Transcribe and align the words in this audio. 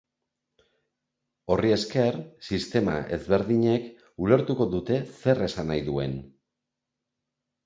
Horri 1.55 1.73
esker, 1.75 2.17
sistema 2.49 2.95
ezberdinek 3.19 3.85
ulertuko 4.25 4.69
dute 4.73 4.99
zer 5.21 5.45
esan 5.51 5.71
nahi 5.75 5.85
duen. 5.93 6.19